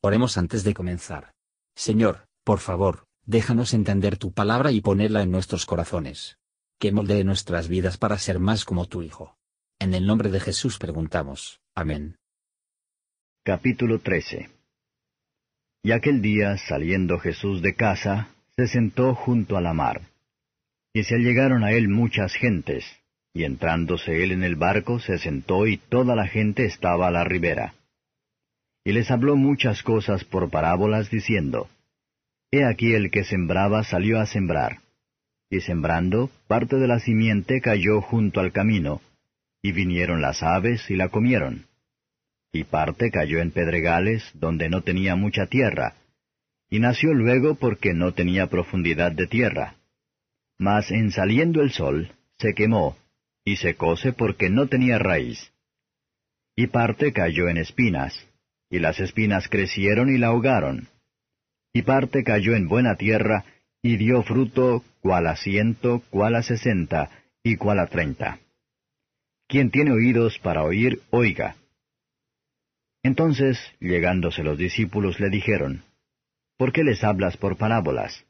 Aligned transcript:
Oremos 0.00 0.38
antes 0.38 0.62
de 0.62 0.74
comenzar. 0.74 1.32
Señor, 1.74 2.28
por 2.44 2.60
favor, 2.60 3.06
déjanos 3.26 3.74
entender 3.74 4.16
tu 4.16 4.32
palabra 4.32 4.70
y 4.70 4.80
ponerla 4.80 5.22
en 5.22 5.32
nuestros 5.32 5.66
corazones. 5.66 6.38
Que 6.78 6.92
moldee 6.92 7.24
nuestras 7.24 7.66
vidas 7.66 7.98
para 7.98 8.16
ser 8.18 8.38
más 8.38 8.64
como 8.64 8.86
tu 8.86 9.02
Hijo. 9.02 9.36
En 9.80 9.94
el 9.94 10.06
nombre 10.06 10.30
de 10.30 10.38
Jesús 10.38 10.78
preguntamos. 10.78 11.60
Amén. 11.74 12.16
Capítulo 13.44 13.98
13 13.98 14.50
Y 15.82 15.90
aquel 15.90 16.22
día, 16.22 16.56
saliendo 16.58 17.18
Jesús 17.18 17.60
de 17.60 17.74
casa, 17.74 18.28
se 18.54 18.68
sentó 18.68 19.16
junto 19.16 19.56
a 19.56 19.60
la 19.60 19.74
mar. 19.74 20.02
Y 20.92 21.02
se 21.02 21.16
allegaron 21.16 21.64
a 21.64 21.72
él 21.72 21.88
muchas 21.88 22.34
gentes, 22.34 22.84
y 23.34 23.42
entrándose 23.42 24.22
él 24.22 24.30
en 24.30 24.44
el 24.44 24.54
barco, 24.54 25.00
se 25.00 25.18
sentó 25.18 25.66
y 25.66 25.76
toda 25.76 26.14
la 26.14 26.28
gente 26.28 26.66
estaba 26.66 27.08
a 27.08 27.10
la 27.10 27.24
ribera 27.24 27.74
y 28.88 28.92
les 28.92 29.10
habló 29.10 29.36
muchas 29.36 29.82
cosas 29.82 30.24
por 30.24 30.48
parábolas, 30.48 31.10
diciendo, 31.10 31.68
He 32.50 32.64
aquí 32.64 32.94
el 32.94 33.10
que 33.10 33.22
sembraba 33.22 33.84
salió 33.84 34.18
a 34.18 34.24
sembrar. 34.24 34.78
Y 35.50 35.60
sembrando, 35.60 36.30
parte 36.46 36.76
de 36.76 36.88
la 36.88 36.98
simiente 36.98 37.60
cayó 37.60 38.00
junto 38.00 38.40
al 38.40 38.50
camino, 38.50 39.02
y 39.60 39.72
vinieron 39.72 40.22
las 40.22 40.42
aves 40.42 40.90
y 40.90 40.96
la 40.96 41.10
comieron. 41.10 41.66
Y 42.50 42.64
parte 42.64 43.10
cayó 43.10 43.40
en 43.40 43.50
pedregales, 43.50 44.30
donde 44.32 44.70
no 44.70 44.80
tenía 44.80 45.16
mucha 45.16 45.48
tierra, 45.48 45.96
y 46.70 46.78
nació 46.78 47.12
luego 47.12 47.56
porque 47.56 47.92
no 47.92 48.14
tenía 48.14 48.46
profundidad 48.46 49.12
de 49.12 49.26
tierra. 49.26 49.74
Mas 50.56 50.90
en 50.92 51.10
saliendo 51.10 51.60
el 51.60 51.72
sol, 51.72 52.12
se 52.38 52.54
quemó, 52.54 52.96
y 53.44 53.56
secóse 53.56 54.14
porque 54.14 54.48
no 54.48 54.66
tenía 54.66 54.98
raíz. 54.98 55.52
Y 56.56 56.68
parte 56.68 57.12
cayó 57.12 57.50
en 57.50 57.58
espinas, 57.58 58.27
y 58.70 58.78
las 58.78 59.00
espinas 59.00 59.48
crecieron 59.48 60.14
y 60.14 60.18
la 60.18 60.28
ahogaron. 60.28 60.88
Y 61.72 61.82
parte 61.82 62.24
cayó 62.24 62.54
en 62.54 62.68
buena 62.68 62.96
tierra, 62.96 63.44
y 63.82 63.96
dio 63.96 64.22
fruto 64.22 64.84
cual 65.00 65.26
a 65.26 65.36
ciento, 65.36 66.02
cual 66.10 66.34
a 66.34 66.42
sesenta, 66.42 67.10
y 67.42 67.56
cual 67.56 67.78
a 67.78 67.86
treinta. 67.86 68.38
Quien 69.46 69.70
tiene 69.70 69.92
oídos 69.92 70.38
para 70.40 70.64
oír, 70.64 71.00
oiga. 71.10 71.56
Entonces, 73.02 73.58
llegándose 73.80 74.42
los 74.42 74.58
discípulos, 74.58 75.20
le 75.20 75.30
dijeron, 75.30 75.84
¿Por 76.58 76.72
qué 76.72 76.82
les 76.82 77.04
hablas 77.04 77.36
por 77.36 77.56
parábolas? 77.56 78.24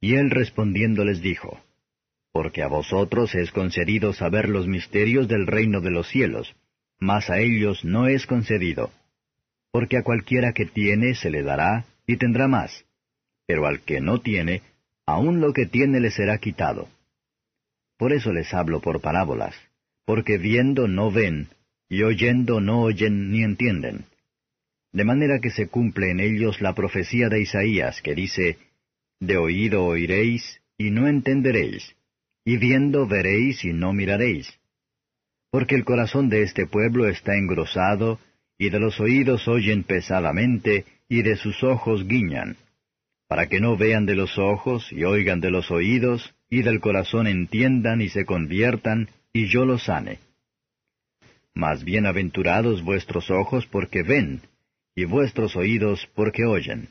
Y 0.00 0.16
él 0.16 0.30
respondiendo 0.30 1.04
les 1.04 1.22
dijo, 1.22 1.60
Porque 2.32 2.62
a 2.62 2.66
vosotros 2.66 3.34
es 3.34 3.52
concedido 3.52 4.12
saber 4.12 4.48
los 4.48 4.66
misterios 4.66 5.28
del 5.28 5.46
reino 5.46 5.80
de 5.80 5.90
los 5.90 6.08
cielos, 6.08 6.54
mas 6.98 7.30
a 7.30 7.38
ellos 7.38 7.84
no 7.84 8.08
es 8.08 8.26
concedido 8.26 8.90
porque 9.72 9.96
a 9.96 10.02
cualquiera 10.02 10.52
que 10.52 10.66
tiene 10.66 11.14
se 11.14 11.30
le 11.30 11.42
dará 11.42 11.86
y 12.06 12.16
tendrá 12.16 12.48
más, 12.48 12.84
pero 13.46 13.66
al 13.66 13.80
que 13.80 14.00
no 14.00 14.20
tiene, 14.20 14.62
aun 15.06 15.40
lo 15.40 15.52
que 15.52 15.66
tiene 15.66 16.00
le 16.00 16.10
será 16.10 16.38
quitado. 16.38 16.88
Por 17.96 18.12
eso 18.12 18.32
les 18.32 18.52
hablo 18.54 18.80
por 18.80 19.00
parábolas, 19.00 19.54
porque 20.04 20.38
viendo 20.38 20.88
no 20.88 21.10
ven, 21.10 21.48
y 21.88 22.02
oyendo 22.02 22.60
no 22.60 22.82
oyen 22.82 23.30
ni 23.30 23.42
entienden. 23.42 24.06
De 24.92 25.04
manera 25.04 25.38
que 25.40 25.50
se 25.50 25.68
cumple 25.68 26.10
en 26.10 26.20
ellos 26.20 26.60
la 26.60 26.74
profecía 26.74 27.28
de 27.28 27.42
Isaías, 27.42 28.02
que 28.02 28.14
dice, 28.14 28.58
De 29.20 29.36
oído 29.36 29.84
oiréis, 29.84 30.60
y 30.78 30.90
no 30.90 31.06
entenderéis, 31.06 31.94
y 32.44 32.56
viendo 32.56 33.06
veréis 33.06 33.64
y 33.64 33.72
no 33.72 33.92
miraréis. 33.92 34.58
Porque 35.50 35.74
el 35.74 35.84
corazón 35.84 36.28
de 36.28 36.42
este 36.42 36.66
pueblo 36.66 37.06
está 37.08 37.36
engrosado, 37.36 38.18
y 38.60 38.68
de 38.68 38.78
los 38.78 39.00
oídos 39.00 39.48
oyen 39.48 39.84
pesadamente, 39.84 40.84
y 41.08 41.22
de 41.22 41.36
sus 41.36 41.64
ojos 41.64 42.06
guiñan, 42.06 42.58
para 43.26 43.46
que 43.46 43.58
no 43.58 43.74
vean 43.78 44.04
de 44.04 44.14
los 44.14 44.38
ojos, 44.38 44.92
y 44.92 45.02
oigan 45.04 45.40
de 45.40 45.50
los 45.50 45.70
oídos, 45.70 46.34
y 46.50 46.60
del 46.60 46.78
corazón 46.78 47.26
entiendan 47.26 48.02
y 48.02 48.10
se 48.10 48.26
conviertan, 48.26 49.08
y 49.32 49.46
yo 49.46 49.64
los 49.64 49.84
sane. 49.84 50.18
Mas 51.54 51.84
bienaventurados 51.84 52.84
vuestros 52.84 53.30
ojos 53.30 53.66
porque 53.66 54.02
ven, 54.02 54.42
y 54.94 55.06
vuestros 55.06 55.56
oídos 55.56 56.06
porque 56.14 56.44
oyen. 56.44 56.90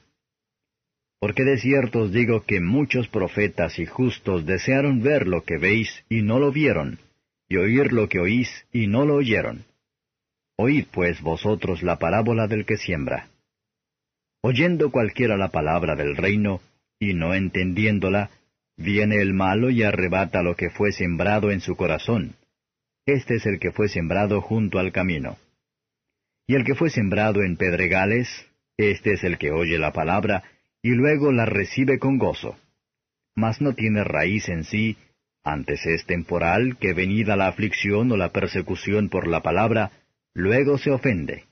Porque 1.19 1.43
de 1.43 1.59
cierto 1.59 1.99
os 1.99 2.11
digo 2.11 2.45
que 2.45 2.61
muchos 2.61 3.07
profetas 3.09 3.77
y 3.77 3.85
justos 3.85 4.43
desearon 4.47 5.03
ver 5.03 5.27
lo 5.27 5.43
que 5.43 5.59
veis 5.59 6.03
y 6.09 6.23
no 6.23 6.39
lo 6.39 6.51
vieron, 6.51 6.97
y 7.47 7.57
oír 7.57 7.93
lo 7.93 8.09
que 8.09 8.19
oís 8.19 8.49
y 8.73 8.87
no 8.87 9.05
lo 9.05 9.17
oyeron. 9.17 9.68
Oíd 10.61 10.87
pues 10.91 11.21
vosotros 11.21 11.83
la 11.83 11.99
parábola 11.99 12.47
del 12.47 12.65
que 12.65 12.75
siembra. 12.75 13.29
Oyendo 14.41 14.91
cualquiera 14.91 15.37
la 15.37 15.47
palabra 15.47 15.95
del 15.95 16.17
reino, 16.17 16.59
y 16.99 17.13
no 17.13 17.33
entendiéndola, 17.33 18.29
viene 18.75 19.21
el 19.21 19.33
malo 19.33 19.69
y 19.69 19.83
arrebata 19.83 20.43
lo 20.43 20.57
que 20.57 20.69
fue 20.69 20.91
sembrado 20.91 21.51
en 21.51 21.61
su 21.61 21.77
corazón. 21.77 22.35
Este 23.05 23.35
es 23.35 23.45
el 23.45 23.57
que 23.57 23.71
fue 23.71 23.87
sembrado 23.87 24.41
junto 24.41 24.79
al 24.79 24.91
camino. 24.91 25.37
Y 26.45 26.55
el 26.55 26.65
que 26.65 26.75
fue 26.75 26.89
sembrado 26.89 27.41
en 27.41 27.55
pedregales, 27.55 28.27
este 28.75 29.13
es 29.13 29.23
el 29.23 29.37
que 29.37 29.51
oye 29.51 29.79
la 29.79 29.93
palabra, 29.93 30.43
y 30.81 30.89
luego 30.89 31.31
la 31.31 31.45
recibe 31.45 31.99
con 31.99 32.17
gozo. 32.17 32.57
Mas 33.33 33.61
no 33.61 33.75
tiene 33.75 34.03
raíz 34.03 34.49
en 34.49 34.65
sí, 34.65 34.97
antes 35.41 35.85
es 35.85 36.05
temporal, 36.05 36.75
que 36.81 36.91
venida 36.91 37.37
la 37.37 37.47
aflicción 37.47 38.11
o 38.11 38.17
la 38.17 38.33
persecución 38.33 39.07
por 39.07 39.25
la 39.25 39.41
palabra, 39.41 39.91
luego 40.39 40.77
se 40.77 40.89
ofende. 40.89 41.43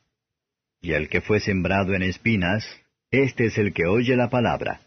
Y 0.81 0.93
el 0.93 1.09
que 1.09 1.21
fue 1.21 1.39
sembrado 1.39 1.93
en 1.93 2.03
espinas, 2.03 2.65
este 3.11 3.45
es 3.45 3.57
el 3.57 3.73
que 3.73 3.85
oye 3.85 4.15
la 4.15 4.29
palabra. 4.29 4.79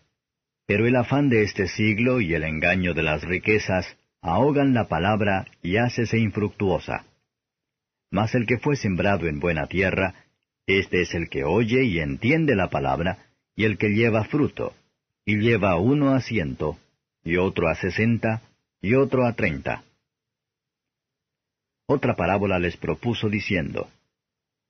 Pero 0.67 0.87
el 0.87 0.97
afán 0.97 1.29
de 1.29 1.43
este 1.43 1.69
siglo 1.69 2.21
y 2.21 2.33
el 2.35 2.45
engaño 2.45 2.95
de 2.95 3.03
las 3.03 3.23
riquezas 3.23 3.97
ahogan 4.23 4.73
la 4.73 4.89
palabra 4.89 5.47
y 5.63 5.77
hácese 5.77 6.19
infructuosa. 6.19 7.05
Mas 8.11 8.35
el 8.35 8.47
que 8.47 8.59
fue 8.59 8.77
sembrado 8.77 9.27
en 9.29 9.39
buena 9.39 9.67
tierra, 9.67 10.15
este 10.67 11.03
es 11.03 11.15
el 11.15 11.29
que 11.29 11.45
oye 11.45 11.85
y 11.85 12.01
entiende 12.01 12.57
la 12.57 12.71
palabra, 12.71 13.19
y 13.55 13.65
el 13.65 13.77
que 13.77 13.91
lleva 13.91 14.25
fruto, 14.25 14.75
y 15.27 15.37
lleva 15.37 15.77
uno 15.77 16.15
a 16.15 16.21
ciento, 16.21 16.79
y 17.23 17.37
otro 17.37 17.69
a 17.69 17.75
sesenta, 17.75 18.43
y 18.81 18.95
otro 18.95 19.27
a 19.27 19.35
treinta. 19.35 19.85
Otra 21.93 22.15
parábola 22.15 22.61
les 22.61 22.77
propuso 22.77 23.29
diciendo, 23.29 23.91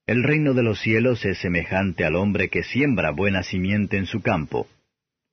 El 0.07 0.23
reino 0.23 0.55
de 0.55 0.63
los 0.63 0.81
cielos 0.81 1.23
es 1.27 1.37
semejante 1.37 2.07
al 2.07 2.17
hombre 2.17 2.49
que 2.49 2.63
siembra 2.63 3.11
buena 3.11 3.43
simiente 3.43 3.99
en 3.99 4.07
su 4.07 4.23
campo. 4.23 4.67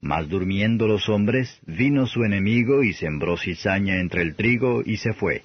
Mas 0.01 0.27
durmiendo 0.27 0.85
los 0.85 1.07
hombres, 1.07 1.61
vino 1.65 2.05
su 2.05 2.25
enemigo 2.25 2.83
y 2.83 2.91
sembró 2.91 3.37
cizaña 3.37 4.01
entre 4.01 4.21
el 4.21 4.35
trigo 4.35 4.81
y 4.85 4.97
se 4.97 5.13
fue. 5.13 5.43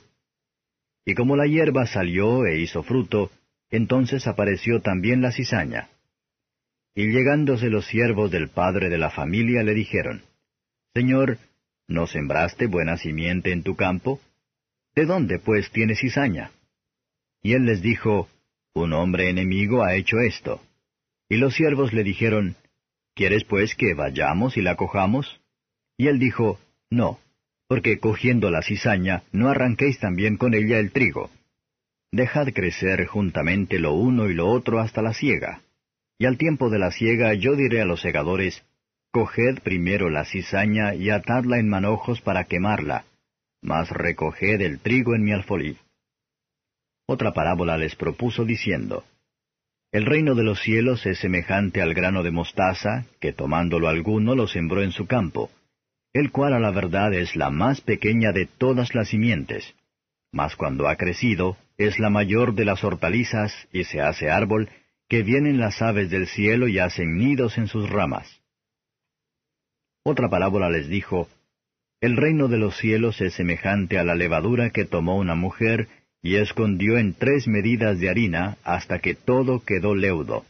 Y 1.05 1.15
como 1.15 1.37
la 1.37 1.47
hierba 1.47 1.87
salió 1.87 2.45
e 2.45 2.59
hizo 2.59 2.83
fruto, 2.83 3.31
entonces 3.71 4.27
apareció 4.27 4.81
también 4.81 5.23
la 5.23 5.31
cizaña. 5.31 5.91
Y 6.93 7.07
llegándose 7.07 7.71
los 7.71 7.87
siervos 7.87 8.33
del 8.33 8.49
padre 8.49 8.89
de 8.89 8.99
la 8.99 9.11
familia 9.11 9.63
le 9.63 9.75
dijeron, 9.75 10.23
Señor, 10.93 11.39
¿no 11.87 12.09
sembraste 12.09 12.67
buena 12.67 12.97
simiente 12.97 13.53
en 13.53 13.63
tu 13.63 13.77
campo? 13.77 14.21
¿De 14.95 15.07
dónde, 15.07 15.39
pues, 15.39 15.71
tiene 15.71 15.95
cizaña? 15.95 16.51
Y 17.43 17.55
él 17.55 17.65
les 17.65 17.81
dijo, 17.83 18.29
Un 18.75 18.93
hombre 18.93 19.31
enemigo 19.31 19.83
ha 19.83 19.95
hecho 19.95 20.21
esto. 20.21 20.61
Y 21.29 21.37
los 21.37 21.55
siervos 21.55 21.93
le 21.93 22.05
dijeron, 22.05 22.57
¿Quieres, 23.15 23.45
pues, 23.45 23.75
que 23.75 23.95
vayamos 23.95 24.57
y 24.57 24.63
la 24.63 24.77
cojamos? 24.77 25.41
Y 25.97 26.09
él 26.09 26.19
dijo, 26.19 26.59
No, 26.91 27.19
porque 27.69 27.99
cogiendo 27.99 28.51
la 28.51 28.63
cizaña, 28.63 29.23
no 29.33 29.49
arranquéis 29.49 29.99
también 29.99 30.37
con 30.37 30.53
ella 30.53 30.79
el 30.79 30.93
trigo. 30.93 31.31
Dejad 32.11 32.49
crecer 32.53 33.07
juntamente 33.07 33.79
lo 33.79 33.95
uno 33.95 34.29
y 34.29 34.35
lo 34.35 34.49
otro 34.51 34.79
hasta 34.79 35.01
la 35.01 35.15
siega. 35.15 35.63
Y 36.19 36.27
al 36.27 36.37
tiempo 36.37 36.69
de 36.69 36.79
la 36.79 36.91
siega 36.91 37.33
yo 37.33 37.57
diré 37.57 37.81
a 37.81 37.87
los 37.87 38.03
segadores, 38.03 38.63
Coged 39.11 39.61
primero 39.63 40.11
la 40.11 40.27
cizaña 40.27 40.95
y 40.95 41.09
atadla 41.09 41.59
en 41.59 41.69
manojos 41.69 42.21
para 42.21 42.45
quemarla, 42.45 43.07
mas 43.63 43.89
recoged 43.91 44.61
el 44.61 44.81
trigo 44.81 45.15
en 45.15 45.25
mi 45.25 45.33
alfolí. 45.33 45.79
Otra 47.07 47.33
parábola 47.33 47.79
les 47.79 47.97
propuso 47.97 48.45
diciendo, 48.45 49.05
El 49.93 50.07
reino 50.07 50.35
de 50.35 50.43
los 50.43 50.61
cielos 50.61 51.07
es 51.07 51.19
semejante 51.19 51.81
al 51.81 51.95
grano 51.95 52.23
de 52.23 52.31
mostaza, 52.31 53.07
que 53.21 53.33
tomándolo 53.33 53.89
alguno 53.89 54.35
lo 54.35 54.47
sembró 54.47 54.83
en 54.83 54.93
su 54.93 55.07
campo, 55.07 55.51
el 56.13 56.31
cual 56.31 56.55
a 56.55 56.61
la 56.61 56.71
verdad 56.71 57.15
es 57.15 57.37
la 57.37 57.51
más 57.51 57.81
pequeña 57.81 58.33
de 58.33 58.47
todas 58.47 58.95
las 58.95 59.09
simientes, 59.09 59.75
mas 60.33 60.57
cuando 60.57 60.89
ha 60.89 60.97
crecido, 60.97 61.57
es 61.77 61.99
la 61.99 62.11
mayor 62.11 62.55
de 62.55 62.65
las 62.65 62.83
hortalizas 62.85 63.53
y 63.73 63.85
se 63.85 64.01
hace 64.01 64.31
árbol, 64.31 64.71
que 65.09 65.23
vienen 65.23 65.59
las 65.59 65.83
aves 65.83 66.11
del 66.11 66.27
cielo 66.27 66.69
y 66.69 66.79
hacen 66.79 67.19
nidos 67.19 67.59
en 67.59 67.67
sus 67.67 67.89
ramas. 67.91 68.41
Otra 70.05 70.29
parábola 70.31 70.71
les 70.71 70.89
dijo, 70.89 71.29
el 72.03 72.17
reino 72.17 72.49
de 72.49 72.59
los 72.59 72.77
cielos 72.79 73.21
es 73.21 73.35
semejante 73.35 73.97
a 73.97 74.03
la 74.03 74.17
levadura 74.17 74.71
que 74.71 74.85
tomó 74.85 75.17
una 75.17 75.37
mujer 75.37 75.87
y 76.21 76.35
escondió 76.35 76.99
en 76.99 77.15
tres 77.15 77.47
medidas 77.47 78.01
de 78.01 78.11
harina 78.11 78.57
hasta 78.65 78.99
que 78.99 79.15
todo 79.15 79.65
quedó 79.65 79.95
leudo. 79.95 80.45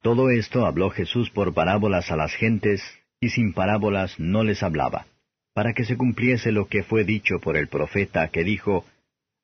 Todo 0.00 0.30
esto 0.30 0.64
habló 0.64 0.88
Jesús 0.88 1.28
por 1.28 1.52
parábolas 1.52 2.10
a 2.10 2.16
las 2.16 2.34
gentes, 2.34 2.82
y 3.20 3.28
sin 3.28 3.52
parábolas 3.52 4.18
no 4.18 4.42
les 4.42 4.62
hablaba, 4.62 5.06
para 5.52 5.74
que 5.74 5.84
se 5.84 5.98
cumpliese 5.98 6.50
lo 6.50 6.66
que 6.66 6.82
fue 6.82 7.04
dicho 7.04 7.40
por 7.40 7.58
el 7.58 7.68
profeta 7.68 8.28
que 8.28 8.42
dijo, 8.42 8.86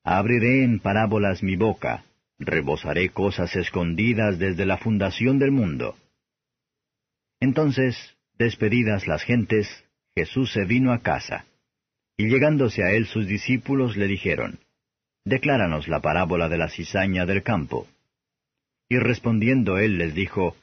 Abriré 0.03 0.65
en 0.65 0.81
parábolas 0.81 1.43
mi 1.43 1.55
boca, 1.55 2.05
rebosaré 2.39 3.11
cosas 3.11 3.55
escondidas 3.57 4.39
desde 4.39 4.65
la 4.65 4.79
fundación 4.79 5.39
del 5.39 5.51
mundo. 5.51 5.97
Entonces, 7.41 8.17
despedidas 8.39 9.07
las 9.07 9.23
gentes, 9.23 9.85
Jesús 10.15 10.53
se 10.53 10.65
vino 10.65 10.93
a 10.93 11.01
casa. 11.01 11.47
Y 12.17 12.29
llegándose 12.29 12.83
a 12.83 12.93
él 12.93 13.07
sus 13.07 13.27
discípulos 13.27 13.97
le 13.97 14.07
dijeron, 14.07 14.59
Decláranos 15.25 15.89
la 15.89 16.01
parábola 16.01 16.49
de 16.49 16.59
la 16.59 16.69
cizaña 16.69 17.27
del 17.27 17.43
campo. 17.43 17.87
Y 18.89 18.99
respondiendo 18.99 19.79
él 19.79 19.99
les 19.99 20.15
dijo, 20.15 20.57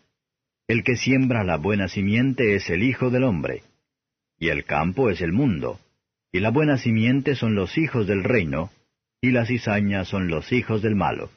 El 0.68 0.84
que 0.84 0.96
siembra 0.96 1.44
la 1.44 1.58
buena 1.58 1.88
simiente 1.88 2.56
es 2.56 2.70
el 2.70 2.84
Hijo 2.84 3.10
del 3.10 3.24
hombre, 3.24 3.64
y 4.38 4.50
el 4.50 4.66
campo 4.66 5.10
es 5.10 5.22
el 5.22 5.32
mundo, 5.32 5.80
y 6.32 6.40
la 6.40 6.50
buena 6.50 6.78
simiente 6.78 7.36
son 7.36 7.56
los 7.56 7.78
hijos 7.78 8.06
del 8.08 8.24
reino, 8.24 8.72
y 9.22 9.32
la 9.32 9.46
cizaña 9.46 10.06
son 10.06 10.28
los 10.28 10.52
hijos 10.52 10.82
del 10.82 10.96
malo. 10.96 11.32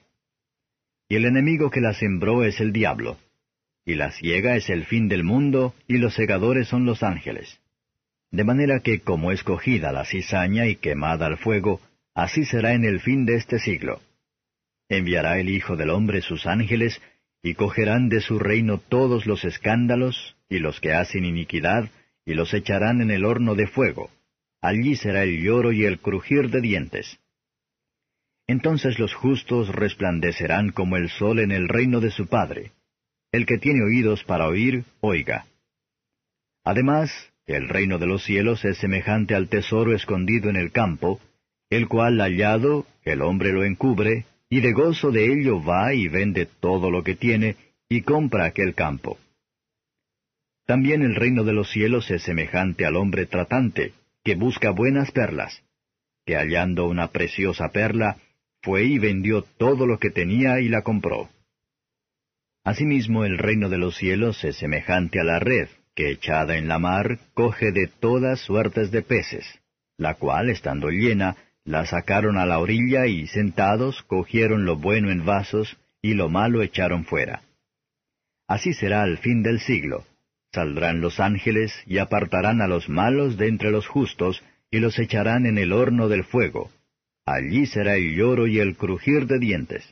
Y 1.08 1.16
el 1.16 1.26
enemigo 1.26 1.70
que 1.70 1.80
la 1.80 1.94
sembró 1.94 2.44
es 2.44 2.60
el 2.60 2.72
diablo, 2.72 3.18
y 3.84 3.94
la 3.94 4.10
ciega 4.10 4.56
es 4.56 4.68
el 4.68 4.84
fin 4.84 5.08
del 5.08 5.24
mundo, 5.24 5.74
y 5.86 5.98
los 5.98 6.14
segadores 6.14 6.68
son 6.68 6.84
los 6.84 7.02
ángeles. 7.02 7.59
De 8.30 8.44
manera 8.44 8.80
que 8.80 9.00
como 9.00 9.32
escogida 9.32 9.92
la 9.92 10.04
cizaña 10.04 10.66
y 10.66 10.76
quemada 10.76 11.26
al 11.26 11.38
fuego, 11.38 11.80
así 12.14 12.44
será 12.44 12.74
en 12.74 12.84
el 12.84 13.00
fin 13.00 13.26
de 13.26 13.36
este 13.36 13.58
siglo. 13.58 14.00
Enviará 14.88 15.38
el 15.38 15.48
Hijo 15.48 15.76
del 15.76 15.90
Hombre 15.90 16.20
sus 16.20 16.46
ángeles, 16.46 17.00
y 17.42 17.54
cogerán 17.54 18.08
de 18.08 18.20
su 18.20 18.38
reino 18.38 18.78
todos 18.78 19.26
los 19.26 19.44
escándalos, 19.44 20.36
y 20.48 20.58
los 20.58 20.80
que 20.80 20.92
hacen 20.92 21.24
iniquidad, 21.24 21.90
y 22.24 22.34
los 22.34 22.52
echarán 22.54 23.00
en 23.00 23.10
el 23.10 23.24
horno 23.24 23.54
de 23.54 23.66
fuego. 23.66 24.10
Allí 24.60 24.94
será 24.96 25.22
el 25.22 25.42
lloro 25.42 25.72
y 25.72 25.84
el 25.84 26.00
crujir 26.00 26.50
de 26.50 26.60
dientes. 26.60 27.18
Entonces 28.46 28.98
los 28.98 29.14
justos 29.14 29.68
resplandecerán 29.68 30.70
como 30.70 30.96
el 30.96 31.08
sol 31.08 31.38
en 31.38 31.50
el 31.50 31.68
reino 31.68 32.00
de 32.00 32.10
su 32.10 32.26
Padre. 32.26 32.72
El 33.32 33.46
que 33.46 33.58
tiene 33.58 33.84
oídos 33.84 34.24
para 34.24 34.48
oír, 34.48 34.84
oiga. 35.00 35.46
Además, 36.64 37.29
el 37.46 37.68
reino 37.68 37.98
de 37.98 38.06
los 38.06 38.24
cielos 38.24 38.64
es 38.64 38.78
semejante 38.78 39.34
al 39.34 39.48
tesoro 39.48 39.94
escondido 39.94 40.50
en 40.50 40.56
el 40.56 40.70
campo, 40.70 41.20
el 41.68 41.88
cual 41.88 42.18
hallado, 42.20 42.86
el 43.04 43.22
hombre 43.22 43.52
lo 43.52 43.64
encubre, 43.64 44.26
y 44.48 44.60
de 44.60 44.72
gozo 44.72 45.10
de 45.10 45.32
ello 45.32 45.62
va 45.62 45.94
y 45.94 46.08
vende 46.08 46.46
todo 46.46 46.90
lo 46.90 47.02
que 47.04 47.14
tiene, 47.14 47.56
y 47.88 48.02
compra 48.02 48.46
aquel 48.46 48.74
campo. 48.74 49.18
También 50.66 51.02
el 51.02 51.16
reino 51.16 51.44
de 51.44 51.52
los 51.52 51.70
cielos 51.70 52.10
es 52.10 52.22
semejante 52.22 52.86
al 52.86 52.96
hombre 52.96 53.26
tratante, 53.26 53.92
que 54.22 54.34
busca 54.34 54.70
buenas 54.70 55.10
perlas, 55.10 55.62
que 56.24 56.36
hallando 56.36 56.86
una 56.86 57.08
preciosa 57.08 57.70
perla, 57.70 58.18
fue 58.62 58.84
y 58.84 58.98
vendió 58.98 59.42
todo 59.42 59.86
lo 59.86 59.98
que 59.98 60.10
tenía 60.10 60.60
y 60.60 60.68
la 60.68 60.82
compró. 60.82 61.30
Asimismo 62.62 63.24
el 63.24 63.38
reino 63.38 63.68
de 63.68 63.78
los 63.78 63.96
cielos 63.96 64.44
es 64.44 64.56
semejante 64.56 65.18
a 65.18 65.24
la 65.24 65.38
red, 65.38 65.68
que 66.00 66.12
echada 66.12 66.56
en 66.56 66.66
la 66.66 66.78
mar 66.78 67.18
coge 67.34 67.72
de 67.72 67.86
todas 67.86 68.40
suertes 68.40 68.90
de 68.90 69.02
peces, 69.02 69.44
la 69.98 70.14
cual, 70.14 70.48
estando 70.48 70.88
llena, 70.88 71.36
la 71.62 71.84
sacaron 71.84 72.38
a 72.38 72.46
la 72.46 72.58
orilla 72.58 73.06
y 73.06 73.26
sentados 73.26 74.02
cogieron 74.04 74.64
lo 74.64 74.76
bueno 74.76 75.10
en 75.10 75.26
vasos 75.26 75.76
y 76.00 76.14
lo 76.14 76.30
malo 76.30 76.62
echaron 76.62 77.04
fuera. 77.04 77.42
Así 78.48 78.72
será 78.72 79.02
al 79.02 79.18
fin 79.18 79.42
del 79.42 79.60
siglo. 79.60 80.06
Saldrán 80.54 81.02
los 81.02 81.20
ángeles 81.20 81.70
y 81.84 81.98
apartarán 81.98 82.62
a 82.62 82.66
los 82.66 82.88
malos 82.88 83.36
de 83.36 83.48
entre 83.48 83.70
los 83.70 83.86
justos 83.86 84.42
y 84.70 84.78
los 84.78 84.98
echarán 84.98 85.44
en 85.44 85.58
el 85.58 85.70
horno 85.70 86.08
del 86.08 86.24
fuego. 86.24 86.70
Allí 87.26 87.66
será 87.66 87.96
el 87.96 88.16
lloro 88.16 88.46
y 88.46 88.58
el 88.58 88.74
crujir 88.74 89.26
de 89.26 89.38
dientes. 89.38 89.84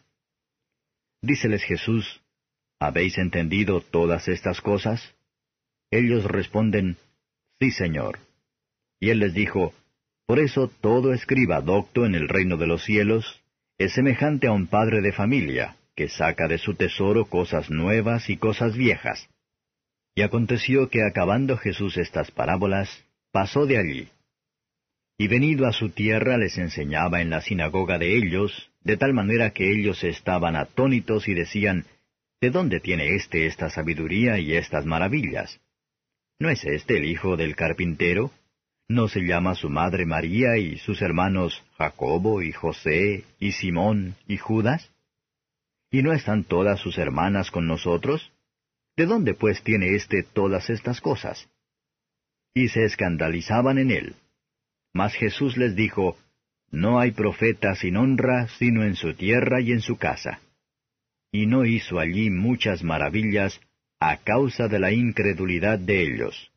Díceles 1.20 1.64
Jesús, 1.64 2.22
¿habéis 2.81 3.19
entendido 3.19 3.82
todas 3.82 4.26
estas 4.28 4.62
cosas? 4.62 5.17
Ellos 5.90 6.25
responden, 6.25 6.96
Sí, 7.61 7.70
Señor. 7.73 8.20
Y 9.00 9.11
él 9.11 9.19
les 9.19 9.35
dijo, 9.35 9.73
por 10.26 10.38
eso 10.38 10.70
todo 10.81 11.12
escriba 11.12 11.61
docto 11.61 12.05
en 12.05 12.14
el 12.14 12.29
reino 12.29 12.56
de 12.56 12.67
los 12.67 12.85
cielos 12.85 13.43
es 13.79 13.93
semejante 13.93 14.46
a 14.49 14.52
un 14.52 14.67
padre 14.67 15.00
de 15.00 15.12
familia, 15.12 15.76
que 15.96 16.08
saca 16.08 16.49
de 16.49 16.58
su 16.58 16.75
tesoro 16.75 17.26
cosas 17.26 17.70
nuevas 17.70 18.29
y 18.29 18.37
cosas 18.37 18.76
viejas. 18.76 19.29
Y 20.14 20.23
aconteció 20.23 20.90
que 20.90 21.05
acabando 21.05 21.56
Jesús 21.56 21.96
estas 21.96 22.31
parábolas, 22.31 23.05
pasó 23.32 23.67
de 23.67 23.79
allí. 23.79 24.08
Y 25.17 25.29
venido 25.29 25.67
a 25.67 25.73
su 25.73 25.90
tierra 25.90 26.37
les 26.37 26.58
enseñaba 26.58 27.20
en 27.20 27.31
la 27.31 27.40
sinagoga 27.40 27.99
de 27.99 28.17
ellos, 28.17 28.70
de 28.82 28.96
tal 28.96 29.14
manera 29.14 29.50
que 29.50 29.73
ellos 29.73 30.05
estaban 30.05 30.56
atónitos 30.56 31.29
y 31.29 31.35
decían, 31.35 31.87
¿De 32.40 32.50
dónde 32.50 32.81
tiene 32.81 33.14
éste 33.17 33.46
esta 33.46 33.70
sabiduría 33.70 34.38
y 34.38 34.55
estas 34.55 34.87
maravillas? 34.87 35.61
¿No 36.40 36.50
es 36.50 36.64
este 36.64 36.99
el 36.99 37.05
hijo 37.05 37.37
del 37.37 37.56
carpintero? 37.56 38.31
¿No 38.87 39.08
se 39.08 39.20
llama 39.20 39.56
su 39.56 39.69
madre 39.69 40.06
María 40.06 40.56
y 40.56 40.79
sus 40.79 41.02
hermanos 41.02 41.64
Jacobo 41.76 42.43
y 42.43 42.52
José 42.52 43.25
y 43.40 43.52
Simón 43.52 44.14
y 44.29 44.37
Judas? 44.37 44.88
¿Y 45.90 46.02
no 46.02 46.12
están 46.12 46.44
todas 46.44 46.79
sus 46.79 46.96
hermanas 46.96 47.50
con 47.50 47.67
nosotros? 47.67 48.32
¿De 48.96 49.06
dónde 49.06 49.35
pues 49.35 49.62
tiene 49.62 49.96
éste 49.96 50.23
todas 50.23 50.70
estas 50.70 51.00
cosas? 51.00 51.49
Y 52.55 52.69
se 52.69 52.85
escandalizaban 52.85 53.79
en 53.79 53.90
él. 53.90 54.14
Mas 54.94 55.14
Jesús 55.14 55.56
les 55.56 55.75
dijo, 55.75 56.17
No 56.70 57.00
hay 57.00 57.11
profeta 57.11 57.75
sin 57.75 57.96
honra 57.96 58.46
sino 58.58 58.85
en 58.85 58.94
su 58.94 59.12
tierra 59.14 59.61
y 59.61 59.73
en 59.73 59.81
su 59.81 59.96
casa. 59.96 60.40
Y 61.32 61.46
no 61.46 61.64
hizo 61.64 61.99
allí 61.99 62.31
muchas 62.31 62.85
maravillas 62.85 63.61
a 64.00 64.16
causa 64.18 64.68
de 64.68 64.78
la 64.78 64.92
incredulidad 64.92 65.76
de 65.76 66.02
ellos. 66.02 66.52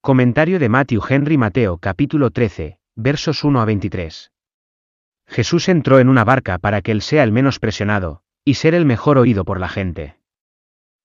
Comentario 0.00 0.60
de 0.60 0.68
Matthew 0.68 1.02
Henry 1.08 1.36
Mateo 1.36 1.78
capítulo 1.78 2.30
13, 2.30 2.78
versos 2.94 3.42
1 3.42 3.60
a 3.60 3.64
23. 3.64 4.30
Jesús 5.26 5.68
entró 5.68 5.98
en 5.98 6.08
una 6.08 6.22
barca 6.22 6.58
para 6.58 6.82
que 6.82 6.92
él 6.92 7.02
sea 7.02 7.24
el 7.24 7.32
menos 7.32 7.58
presionado, 7.58 8.22
y 8.44 8.54
ser 8.54 8.76
el 8.76 8.84
mejor 8.84 9.18
oído 9.18 9.44
por 9.44 9.58
la 9.58 9.68
gente. 9.68 10.18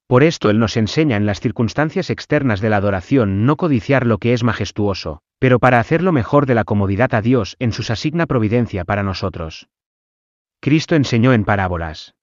Por 0.05 0.23
esto 0.23 0.51
Él 0.51 0.59
nos 0.59 0.77
enseña 0.77 1.17
en 1.17 1.25
las 1.25 1.39
circunstancias 1.39 2.11
externas 2.11 2.61
de 2.61 2.69
la 2.69 2.77
adoración 2.77 3.45
no 3.45 3.57
codiciar 3.57 4.05
lo 4.05 4.19
que 4.19 4.33
es 4.33 4.43
majestuoso, 4.43 5.21
pero 5.39 5.57
para 5.59 5.79
hacerlo 5.79 6.11
mejor 6.11 6.45
de 6.45 6.55
la 6.55 6.65
comodidad 6.65 7.13
a 7.15 7.21
Dios 7.21 7.55
en 7.59 7.71
sus 7.71 7.89
asigna 7.89 8.27
providencia 8.27 8.85
para 8.85 9.01
nosotros. 9.03 9.69
Cristo 10.61 10.95
enseñó 10.95 11.33
en 11.33 11.45
parábolas. 11.45 12.16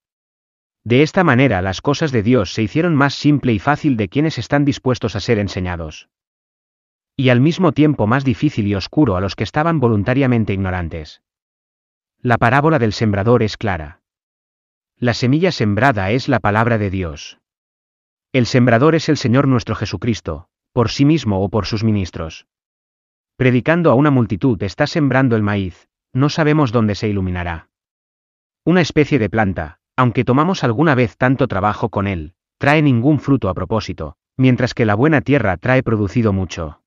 De 0.84 1.02
esta 1.02 1.24
manera 1.24 1.62
las 1.62 1.80
cosas 1.80 2.12
de 2.12 2.22
Dios 2.22 2.52
se 2.52 2.62
hicieron 2.62 2.94
más 2.94 3.14
simple 3.14 3.52
y 3.52 3.58
fácil 3.58 3.96
de 3.96 4.08
quienes 4.08 4.38
están 4.38 4.64
dispuestos 4.64 5.16
a 5.16 5.20
ser 5.20 5.38
enseñados 5.38 6.08
y 7.16 7.28
al 7.28 7.40
mismo 7.40 7.72
tiempo 7.72 8.06
más 8.06 8.24
difícil 8.24 8.66
y 8.66 8.74
oscuro 8.74 9.16
a 9.16 9.20
los 9.20 9.36
que 9.36 9.44
estaban 9.44 9.78
voluntariamente 9.80 10.52
ignorantes. 10.52 11.22
La 12.20 12.38
parábola 12.38 12.78
del 12.78 12.92
sembrador 12.92 13.42
es 13.42 13.56
clara. 13.56 14.00
La 14.96 15.14
semilla 15.14 15.52
sembrada 15.52 16.10
es 16.10 16.28
la 16.28 16.40
palabra 16.40 16.78
de 16.78 16.90
Dios. 16.90 17.38
El 18.32 18.46
sembrador 18.46 18.94
es 18.94 19.08
el 19.08 19.16
Señor 19.16 19.46
nuestro 19.46 19.74
Jesucristo, 19.74 20.48
por 20.72 20.90
sí 20.90 21.04
mismo 21.04 21.42
o 21.42 21.48
por 21.50 21.66
sus 21.66 21.84
ministros. 21.84 22.46
Predicando 23.36 23.90
a 23.90 23.94
una 23.94 24.10
multitud 24.10 24.60
está 24.62 24.86
sembrando 24.86 25.36
el 25.36 25.42
maíz, 25.42 25.88
no 26.12 26.28
sabemos 26.28 26.72
dónde 26.72 26.94
se 26.94 27.08
iluminará. 27.08 27.68
Una 28.64 28.80
especie 28.80 29.18
de 29.18 29.28
planta, 29.28 29.80
aunque 29.96 30.24
tomamos 30.24 30.64
alguna 30.64 30.94
vez 30.94 31.16
tanto 31.16 31.48
trabajo 31.48 31.88
con 31.88 32.06
él, 32.06 32.34
trae 32.58 32.82
ningún 32.82 33.20
fruto 33.20 33.48
a 33.48 33.54
propósito, 33.54 34.16
mientras 34.36 34.74
que 34.74 34.84
la 34.84 34.94
buena 34.94 35.20
tierra 35.20 35.56
trae 35.56 35.82
producido 35.82 36.32
mucho. 36.32 36.80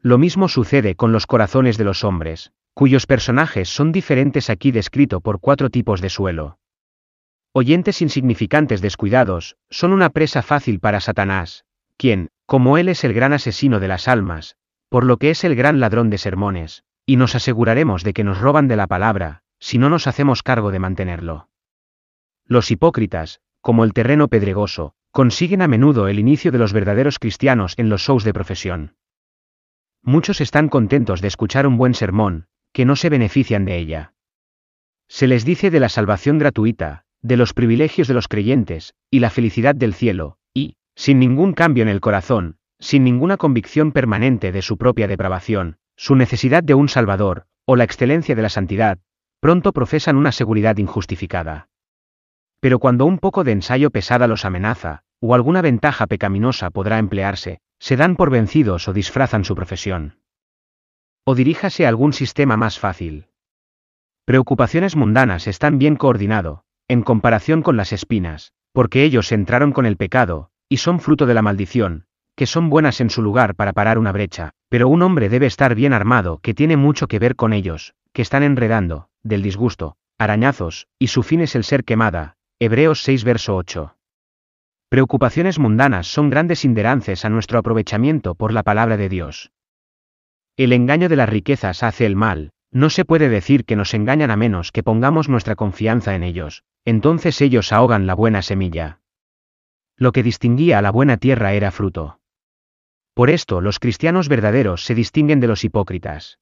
Lo 0.00 0.18
mismo 0.18 0.48
sucede 0.48 0.94
con 0.94 1.12
los 1.12 1.26
corazones 1.26 1.78
de 1.78 1.84
los 1.84 2.04
hombres, 2.04 2.52
cuyos 2.74 3.06
personajes 3.06 3.68
son 3.68 3.90
diferentes 3.90 4.50
aquí 4.50 4.70
descrito 4.70 5.20
por 5.20 5.40
cuatro 5.40 5.70
tipos 5.70 6.00
de 6.00 6.10
suelo. 6.10 6.58
Oyentes 7.52 8.02
insignificantes 8.02 8.82
descuidados, 8.82 9.56
son 9.70 9.92
una 9.92 10.10
presa 10.10 10.42
fácil 10.42 10.78
para 10.78 11.00
Satanás, 11.00 11.64
quien, 11.96 12.28
como 12.44 12.76
él 12.76 12.88
es 12.88 13.02
el 13.02 13.14
gran 13.14 13.32
asesino 13.32 13.80
de 13.80 13.88
las 13.88 14.08
almas, 14.08 14.56
por 14.90 15.04
lo 15.04 15.16
que 15.16 15.30
es 15.30 15.42
el 15.42 15.56
gran 15.56 15.80
ladrón 15.80 16.10
de 16.10 16.18
sermones, 16.18 16.84
y 17.06 17.16
nos 17.16 17.34
aseguraremos 17.34 18.04
de 18.04 18.12
que 18.12 18.24
nos 18.24 18.40
roban 18.40 18.68
de 18.68 18.76
la 18.76 18.86
palabra, 18.86 19.40
si 19.58 19.78
no 19.78 19.88
nos 19.88 20.06
hacemos 20.06 20.42
cargo 20.42 20.70
de 20.70 20.78
mantenerlo. 20.78 21.48
Los 22.48 22.70
hipócritas, 22.70 23.40
como 23.60 23.82
el 23.82 23.92
terreno 23.92 24.28
pedregoso, 24.28 24.94
consiguen 25.10 25.62
a 25.62 25.68
menudo 25.68 26.06
el 26.06 26.20
inicio 26.20 26.52
de 26.52 26.58
los 26.58 26.72
verdaderos 26.72 27.18
cristianos 27.18 27.74
en 27.76 27.88
los 27.88 28.02
shows 28.02 28.22
de 28.22 28.32
profesión. 28.32 28.94
Muchos 30.02 30.40
están 30.40 30.68
contentos 30.68 31.20
de 31.20 31.26
escuchar 31.26 31.66
un 31.66 31.76
buen 31.76 31.94
sermón, 31.94 32.46
que 32.72 32.84
no 32.84 32.94
se 32.94 33.08
benefician 33.08 33.64
de 33.64 33.78
ella. 33.78 34.12
Se 35.08 35.26
les 35.26 35.44
dice 35.44 35.72
de 35.72 35.80
la 35.80 35.88
salvación 35.88 36.38
gratuita, 36.38 37.04
de 37.20 37.36
los 37.36 37.52
privilegios 37.52 38.06
de 38.06 38.14
los 38.14 38.28
creyentes, 38.28 38.94
y 39.10 39.18
la 39.18 39.30
felicidad 39.30 39.74
del 39.74 39.94
cielo, 39.94 40.38
y, 40.54 40.76
sin 40.94 41.18
ningún 41.18 41.52
cambio 41.52 41.82
en 41.82 41.88
el 41.88 42.00
corazón, 42.00 42.58
sin 42.78 43.02
ninguna 43.02 43.36
convicción 43.36 43.90
permanente 43.90 44.52
de 44.52 44.62
su 44.62 44.78
propia 44.78 45.08
depravación, 45.08 45.78
su 45.96 46.14
necesidad 46.14 46.62
de 46.62 46.74
un 46.74 46.88
Salvador, 46.88 47.46
o 47.64 47.74
la 47.74 47.84
excelencia 47.84 48.36
de 48.36 48.42
la 48.42 48.50
santidad, 48.50 48.98
pronto 49.40 49.72
profesan 49.72 50.16
una 50.16 50.30
seguridad 50.30 50.76
injustificada. 50.76 51.68
Pero 52.60 52.78
cuando 52.78 53.06
un 53.06 53.18
poco 53.18 53.44
de 53.44 53.52
ensayo 53.52 53.90
pesada 53.90 54.26
los 54.26 54.44
amenaza, 54.44 55.02
o 55.20 55.34
alguna 55.34 55.62
ventaja 55.62 56.06
pecaminosa 56.06 56.70
podrá 56.70 56.98
emplearse, 56.98 57.60
se 57.78 57.96
dan 57.96 58.16
por 58.16 58.30
vencidos 58.30 58.88
o 58.88 58.92
disfrazan 58.92 59.44
su 59.44 59.54
profesión. 59.54 60.18
O 61.24 61.34
diríjase 61.34 61.86
a 61.86 61.88
algún 61.88 62.12
sistema 62.12 62.56
más 62.56 62.78
fácil. 62.78 63.26
Preocupaciones 64.24 64.96
mundanas 64.96 65.46
están 65.46 65.78
bien 65.78 65.96
coordinado, 65.96 66.64
en 66.88 67.02
comparación 67.02 67.62
con 67.62 67.76
las 67.76 67.92
espinas, 67.92 68.52
porque 68.72 69.04
ellos 69.04 69.32
entraron 69.32 69.72
con 69.72 69.86
el 69.86 69.96
pecado, 69.96 70.50
y 70.68 70.78
son 70.78 71.00
fruto 71.00 71.26
de 71.26 71.34
la 71.34 71.42
maldición, 71.42 72.06
que 72.36 72.46
son 72.46 72.68
buenas 72.68 73.00
en 73.00 73.10
su 73.10 73.22
lugar 73.22 73.54
para 73.54 73.72
parar 73.72 73.98
una 73.98 74.12
brecha, 74.12 74.50
pero 74.68 74.88
un 74.88 75.02
hombre 75.02 75.28
debe 75.28 75.46
estar 75.46 75.74
bien 75.74 75.92
armado 75.92 76.38
que 76.38 76.54
tiene 76.54 76.76
mucho 76.76 77.08
que 77.08 77.18
ver 77.18 77.34
con 77.34 77.52
ellos, 77.52 77.94
que 78.12 78.22
están 78.22 78.42
enredando, 78.42 79.08
del 79.22 79.42
disgusto, 79.42 79.96
arañazos, 80.18 80.88
y 80.98 81.08
su 81.08 81.22
fin 81.22 81.40
es 81.40 81.54
el 81.54 81.64
ser 81.64 81.84
quemada. 81.84 82.35
Hebreos 82.58 83.02
6 83.02 83.24
verso 83.24 83.54
8. 83.54 83.98
Preocupaciones 84.88 85.58
mundanas 85.58 86.06
son 86.06 86.30
grandes 86.30 86.64
inderances 86.64 87.26
a 87.26 87.28
nuestro 87.28 87.58
aprovechamiento 87.58 88.34
por 88.34 88.54
la 88.54 88.62
palabra 88.62 88.96
de 88.96 89.10
Dios. 89.10 89.52
El 90.56 90.72
engaño 90.72 91.10
de 91.10 91.16
las 91.16 91.28
riquezas 91.28 91.82
hace 91.82 92.06
el 92.06 92.16
mal, 92.16 92.52
no 92.70 92.88
se 92.88 93.04
puede 93.04 93.28
decir 93.28 93.66
que 93.66 93.76
nos 93.76 93.92
engañan 93.92 94.30
a 94.30 94.36
menos 94.36 94.72
que 94.72 94.82
pongamos 94.82 95.28
nuestra 95.28 95.54
confianza 95.54 96.14
en 96.14 96.22
ellos, 96.22 96.64
entonces 96.86 97.42
ellos 97.42 97.74
ahogan 97.74 98.06
la 98.06 98.14
buena 98.14 98.40
semilla. 98.40 99.02
Lo 99.98 100.12
que 100.12 100.22
distinguía 100.22 100.78
a 100.78 100.82
la 100.82 100.92
buena 100.92 101.18
tierra 101.18 101.52
era 101.52 101.70
fruto. 101.70 102.20
Por 103.12 103.28
esto 103.28 103.60
los 103.60 103.78
cristianos 103.78 104.30
verdaderos 104.30 104.82
se 104.82 104.94
distinguen 104.94 105.40
de 105.40 105.48
los 105.48 105.62
hipócritas. 105.62 106.38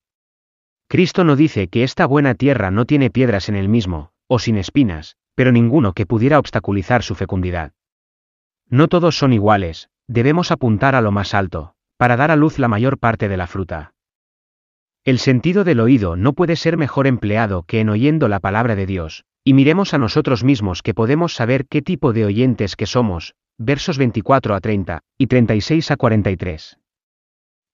Cristo 0.87 1.25
no 1.25 1.35
dice 1.35 1.66
que 1.66 1.83
esta 1.83 2.06
buena 2.06 2.37
tierra 2.37 2.71
no 2.71 2.85
tiene 2.85 3.11
piedras 3.11 3.49
en 3.49 3.56
el 3.56 3.68
mismo, 3.68 4.12
o 4.28 4.38
sin 4.38 4.59
espinas, 4.59 5.16
pero 5.35 5.53
ninguno 5.53 5.93
que 5.93 6.07
pudiera 6.07 6.38
obstaculizar 6.38 7.03
su 7.03 7.14
fecundidad. 7.14 7.73
No 8.69 8.88
todos 8.88 9.19
son 9.19 9.33
iguales, 9.33 9.88
debemos 10.07 10.50
apuntar 10.50 10.95
a 10.95 11.00
lo 11.00 11.12
más 11.12 11.35
alto, 11.35 11.75
para 11.97 12.17
dar 12.17 12.31
a 12.31 12.37
luz 12.37 12.59
la 12.59 12.69
mayor 12.69 12.99
parte 12.99 13.29
de 13.29 13.37
la 13.37 13.47
fruta. 13.47 13.95
El 15.05 15.19
sentido 15.19 15.64
del 15.64 15.81
oído 15.81 16.17
no 16.17 16.33
puede 16.33 16.57
ser 16.57 16.76
mejor 16.76 17.07
empleado 17.07 17.64
que 17.64 17.81
en 17.81 17.91
oyendo 17.91 18.29
la 18.29 18.41
palabra 18.41 18.75
de 18.75 18.87
Dios, 18.87 19.25
y 19.45 19.53
miremos 19.53 19.93
a 19.93 19.99
nosotros 19.99 20.45
mismos 20.45 20.83
que 20.83 20.95
podemos 20.95 21.35
saber 21.35 21.67
qué 21.67 21.83
tipo 21.83 22.14
de 22.14 22.25
oyentes 22.25 22.76
que 22.76 22.87
somos, 22.87 23.35
versos 23.59 23.99
24 23.99 24.55
a 24.55 24.61
30, 24.61 25.03
y 25.19 25.26
36 25.26 25.91
a 25.91 25.97
43. 25.97 26.79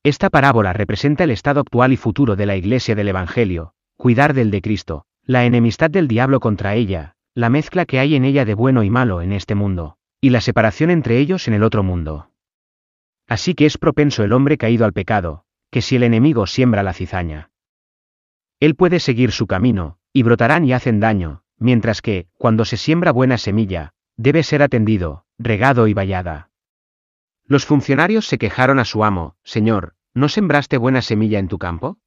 Esta 0.02 0.30
parábola 0.30 0.72
representa 0.72 1.24
el 1.24 1.30
estado 1.30 1.60
actual 1.60 1.92
y 1.92 1.96
futuro 1.96 2.34
de 2.34 2.46
la 2.46 2.56
Iglesia 2.56 2.94
del 2.94 3.08
Evangelio, 3.08 3.74
cuidar 3.96 4.34
del 4.34 4.50
de 4.50 4.62
Cristo, 4.62 5.04
la 5.24 5.44
enemistad 5.44 5.90
del 5.90 6.08
diablo 6.08 6.40
contra 6.40 6.74
ella, 6.74 7.14
la 7.34 7.48
mezcla 7.48 7.86
que 7.86 8.00
hay 8.00 8.16
en 8.16 8.24
ella 8.24 8.44
de 8.44 8.54
bueno 8.54 8.82
y 8.82 8.90
malo 8.90 9.22
en 9.22 9.32
este 9.32 9.54
mundo, 9.54 9.96
y 10.20 10.30
la 10.30 10.40
separación 10.40 10.90
entre 10.90 11.18
ellos 11.18 11.46
en 11.48 11.54
el 11.54 11.62
otro 11.62 11.82
mundo. 11.82 12.30
Así 13.28 13.54
que 13.54 13.66
es 13.66 13.78
propenso 13.78 14.24
el 14.24 14.32
hombre 14.32 14.58
caído 14.58 14.84
al 14.84 14.92
pecado, 14.92 15.44
que 15.70 15.82
si 15.82 15.96
el 15.96 16.02
enemigo 16.02 16.46
siembra 16.46 16.82
la 16.82 16.92
cizaña. 16.92 17.50
Él 18.58 18.74
puede 18.74 18.98
seguir 18.98 19.30
su 19.30 19.46
camino, 19.46 19.98
y 20.12 20.24
brotarán 20.24 20.64
y 20.64 20.72
hacen 20.72 20.98
daño, 20.98 21.44
mientras 21.56 22.02
que, 22.02 22.26
cuando 22.36 22.64
se 22.64 22.76
siembra 22.76 23.12
buena 23.12 23.38
semilla, 23.38 23.92
debe 24.16 24.42
ser 24.42 24.62
atendido, 24.62 25.24
regado 25.38 25.86
y 25.86 25.94
vallada. 25.94 26.50
Los 27.46 27.64
funcionarios 27.64 28.26
se 28.26 28.38
quejaron 28.38 28.78
a 28.78 28.84
su 28.84 29.04
amo, 29.04 29.36
Señor, 29.44 29.94
¿no 30.12 30.28
sembraste 30.28 30.76
buena 30.76 31.00
semilla 31.00 31.38
en 31.38 31.48
tu 31.48 31.58
campo? 31.58 31.98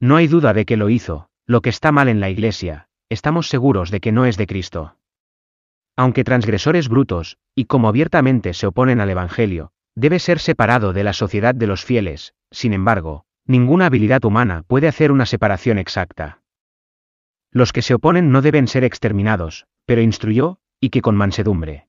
No 0.00 0.16
hay 0.16 0.26
duda 0.26 0.52
de 0.54 0.64
que 0.64 0.76
lo 0.76 0.88
hizo, 0.88 1.28
lo 1.46 1.60
que 1.60 1.70
está 1.70 1.92
mal 1.92 2.08
en 2.08 2.20
la 2.20 2.30
iglesia, 2.30 2.88
estamos 3.12 3.48
seguros 3.48 3.90
de 3.90 4.00
que 4.00 4.12
no 4.12 4.24
es 4.24 4.36
de 4.36 4.46
Cristo. 4.46 4.96
Aunque 5.96 6.24
transgresores 6.24 6.88
brutos, 6.88 7.38
y 7.54 7.66
como 7.66 7.88
abiertamente 7.88 8.54
se 8.54 8.66
oponen 8.66 9.00
al 9.00 9.10
Evangelio, 9.10 9.72
debe 9.94 10.18
ser 10.18 10.38
separado 10.38 10.92
de 10.92 11.04
la 11.04 11.12
sociedad 11.12 11.54
de 11.54 11.66
los 11.66 11.84
fieles, 11.84 12.34
sin 12.50 12.72
embargo, 12.72 13.26
ninguna 13.46 13.86
habilidad 13.86 14.24
humana 14.24 14.62
puede 14.66 14.88
hacer 14.88 15.12
una 15.12 15.26
separación 15.26 15.78
exacta. 15.78 16.40
Los 17.50 17.72
que 17.72 17.82
se 17.82 17.94
oponen 17.94 18.32
no 18.32 18.40
deben 18.40 18.66
ser 18.66 18.84
exterminados, 18.84 19.66
pero 19.84 20.00
instruyó, 20.00 20.58
y 20.80 20.88
que 20.88 21.02
con 21.02 21.14
mansedumbre. 21.14 21.88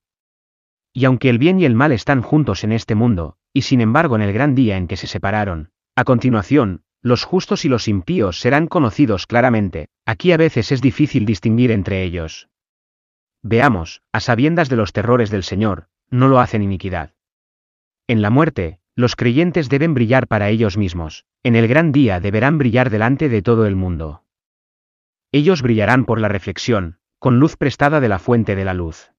Y 0.92 1.06
aunque 1.06 1.30
el 1.30 1.40
bien 1.40 1.60
y 1.60 1.66
el 1.66 1.74
mal 1.74 1.94
están 1.94 2.22
juntos 2.22 2.64
en 2.66 2.74
este 2.74 2.96
mundo, 2.96 3.38
y 3.54 3.62
sin 3.62 3.80
embargo 3.80 4.16
en 4.16 4.22
el 4.22 4.34
gran 4.34 4.56
día 4.56 4.78
en 4.78 4.88
que 4.88 4.98
se 4.98 5.08
separaron, 5.08 5.72
a 5.96 6.04
continuación, 6.04 6.84
los 7.04 7.26
justos 7.26 7.66
y 7.66 7.70
los 7.70 7.90
impíos 7.90 8.40
serán 8.40 8.68
conocidos 8.68 9.28
claramente, 9.28 9.90
aquí 10.06 10.32
a 10.32 10.38
veces 10.38 10.72
es 10.72 10.82
difícil 10.82 11.26
distinguir 11.26 11.70
entre 11.70 12.02
ellos. 12.02 12.48
Veamos, 13.44 14.02
a 14.14 14.22
sabiendas 14.22 14.70
de 14.70 14.78
los 14.78 14.94
terrores 14.94 15.30
del 15.30 15.44
Señor, 15.44 15.90
no 16.10 16.30
lo 16.30 16.40
hacen 16.40 16.64
iniquidad. 16.64 17.14
En 18.08 18.22
la 18.22 18.30
muerte, 18.30 18.80
los 18.96 19.18
creyentes 19.18 19.68
deben 19.68 19.94
brillar 19.94 20.28
para 20.28 20.50
ellos 20.50 20.78
mismos, 20.78 21.26
en 21.44 21.58
el 21.58 21.68
gran 21.68 21.92
día 21.92 22.22
deberán 22.22 22.58
brillar 22.58 22.90
delante 22.90 23.28
de 23.28 23.42
todo 23.42 23.66
el 23.66 23.76
mundo. 23.76 24.24
Ellos 25.34 25.62
brillarán 25.62 26.06
por 26.06 26.22
la 26.22 26.30
reflexión, 26.30 27.00
con 27.20 27.40
luz 27.40 27.58
prestada 27.58 28.00
de 28.00 28.08
la 28.08 28.20
fuente 28.20 28.56
de 28.56 28.64
la 28.64 28.74
luz. 28.74 29.12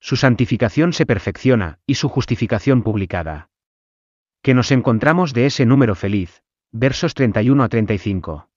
Su 0.00 0.16
santificación 0.16 0.94
se 0.94 1.04
perfecciona, 1.04 1.78
y 1.86 1.96
su 1.96 2.08
justificación 2.08 2.82
publicada. 2.82 3.50
Que 4.40 4.54
nos 4.54 4.70
encontramos 4.70 5.34
de 5.34 5.46
ese 5.46 5.66
número 5.66 5.94
feliz, 5.94 6.42
versos 6.78 7.14
31 7.14 7.64
a 7.64 7.68
35. 7.70 8.50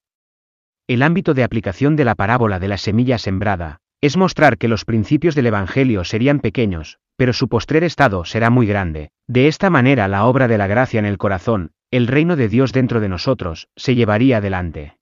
El 0.88 1.04
ámbito 1.04 1.34
de 1.34 1.44
aplicación 1.44 1.96
de 1.96 2.04
la 2.04 2.16
parábola 2.16 2.60
de 2.60 2.68
la 2.68 2.78
semilla 2.78 3.18
sembrada, 3.18 3.78
es 4.02 4.18
mostrar 4.18 4.58
que 4.58 4.68
los 4.68 4.84
principios 4.84 5.36
del 5.36 5.48
Evangelio 5.48 6.04
serían 6.04 6.42
pequeños, 6.42 7.00
pero 7.16 7.32
su 7.32 7.48
postrer 7.48 7.86
estado 7.86 8.26
será 8.26 8.50
muy 8.50 8.68
grande. 8.68 9.12
De 9.28 9.48
esta 9.48 9.70
manera 9.70 10.10
la 10.10 10.26
obra 10.26 10.50
de 10.50 10.58
la 10.58 10.68
gracia 10.68 11.00
en 11.00 11.06
el 11.06 11.18
corazón, 11.18 11.72
el 11.92 12.08
reino 12.08 12.36
de 12.36 12.50
Dios 12.50 12.74
dentro 12.74 13.00
de 13.00 13.08
nosotros, 13.08 13.70
se 13.78 13.96
llevaría 13.96 14.38
adelante 14.38 14.98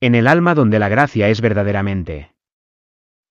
en 0.00 0.14
el 0.14 0.28
alma 0.28 0.54
donde 0.54 0.78
la 0.78 0.88
gracia 0.88 1.28
es 1.28 1.40
verdaderamente. 1.40 2.32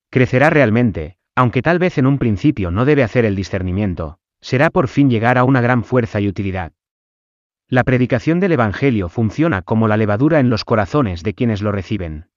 Crecerá 0.09 0.49
realmente, 0.49 1.15
aunque 1.33 1.61
tal 1.61 1.79
vez 1.79 1.97
en 1.97 2.05
un 2.05 2.17
principio 2.17 2.71
no 2.71 2.83
debe 2.83 3.03
hacer 3.03 3.23
el 3.23 3.37
discernimiento, 3.37 4.19
será 4.41 4.69
por 4.69 4.89
fin 4.89 5.09
llegar 5.09 5.37
a 5.37 5.45
una 5.45 5.61
gran 5.61 5.85
fuerza 5.85 6.19
y 6.19 6.27
utilidad. 6.27 6.73
La 7.69 7.83
predicación 7.83 8.39
del 8.39 8.53
Evangelio 8.53 9.09
funciona 9.09 9.61
como 9.61 9.89
la 9.89 9.97
levadura 9.97 10.39
en 10.39 10.49
los 10.49 10.63
corazones 10.63 11.21
de 11.21 11.33
quienes 11.33 11.61
lo 11.61 11.73
reciben. 11.73 12.29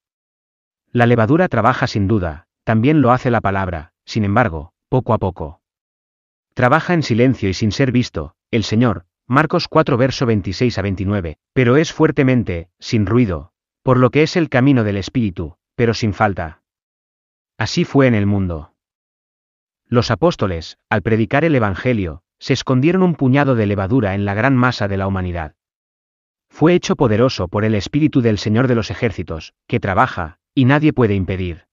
La 0.91 1.07
levadura 1.07 1.49
trabaja 1.49 1.87
sin 1.87 2.09
duda, 2.09 2.49
también 2.65 3.01
lo 3.01 3.13
hace 3.13 3.31
la 3.31 3.41
palabra, 3.41 3.93
sin 4.05 4.25
embargo, 4.25 4.73
poco 4.89 5.15
a 5.15 5.19
poco. 5.19 5.61
Trabaja 6.55 6.95
en 6.95 7.05
silencio 7.05 7.49
y 7.49 7.55
sin 7.55 7.71
ser 7.71 7.93
visto, 7.93 8.35
el 8.51 8.65
Señor, 8.65 9.07
Marcos 9.29 9.69
4 9.69 9.97
verso 9.97 10.27
26 10.27 10.77
a 10.79 10.83
29, 10.83 11.37
pero 11.53 11.77
es 11.77 11.93
fuertemente, 11.93 12.69
sin 12.81 13.07
ruido, 13.07 13.53
por 13.85 13.99
lo 13.99 14.11
que 14.11 14.25
es 14.25 14.35
el 14.35 14.49
camino 14.49 14.83
del 14.83 14.97
Espíritu, 14.97 15.57
pero 15.77 15.95
sin 15.95 16.13
falta. 16.13 16.63
Así 17.57 17.85
fue 17.85 18.09
en 18.09 18.17
el 18.17 18.27
mundo. 18.27 18.75
Los 19.87 20.11
apóstoles, 20.11 20.79
al 20.89 21.03
predicar 21.03 21.45
el 21.45 21.55
Evangelio, 21.55 22.25
se 22.41 22.55
escondieron 22.55 23.03
un 23.03 23.15
puñado 23.15 23.55
de 23.55 23.67
levadura 23.67 24.15
en 24.15 24.25
la 24.25 24.35
gran 24.35 24.57
masa 24.57 24.89
de 24.89 24.97
la 24.97 25.07
humanidad. 25.07 25.55
Fue 26.49 26.75
hecho 26.75 26.97
poderoso 26.97 27.47
por 27.47 27.65
el 27.65 27.77
Espíritu 27.77 28.23
del 28.23 28.39
Señor 28.39 28.67
de 28.67 28.75
los 28.75 28.91
ejércitos, 28.91 29.55
que 29.69 29.79
trabaja, 29.79 30.39
y 30.55 30.65
nadie 30.65 30.93
puede 30.93 31.15
impedir. 31.15 31.67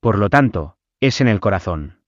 Por 0.00 0.18
lo 0.18 0.30
tanto, 0.30 0.76
es 1.00 1.20
en 1.20 1.28
el 1.28 1.40
corazón. 1.40 1.98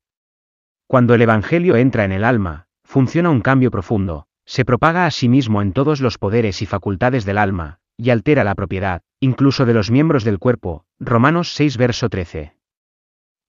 Cuando 0.87 1.15
el 1.15 1.23
Evangelio 1.23 1.77
entra 1.77 2.05
en 2.05 2.13
el 2.13 2.25
alma, 2.25 2.67
funciona 2.85 3.29
un 3.29 3.41
cambio 3.41 3.71
profundo, 3.71 4.27
se 4.47 4.65
propaga 4.65 5.07
a 5.07 5.11
sí 5.11 5.29
mismo 5.29 5.61
en 5.61 5.73
todos 5.73 6.01
los 6.01 6.17
poderes 6.17 6.63
y 6.63 6.67
facultades 6.67 7.25
del 7.25 7.39
alma, 7.39 7.81
y 7.97 8.11
altera 8.11 8.45
la 8.45 8.55
propiedad, 8.55 9.03
incluso 9.21 9.67
de 9.67 9.75
los 9.75 9.91
miembros 9.91 10.25
del 10.25 10.39
cuerpo. 10.39 10.85
Romanos 10.99 11.55
6 11.55 11.77
verso 11.77 12.09
13. 12.09 12.57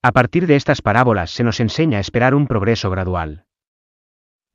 A 0.01 0.11
partir 0.11 0.47
de 0.47 0.55
estas 0.55 0.81
parábolas 0.81 1.31
se 1.31 1.43
nos 1.43 1.59
enseña 1.59 1.97
a 1.97 2.01
esperar 2.01 2.35
un 2.35 2.47
progreso 2.47 2.89
gradual. 2.89 3.44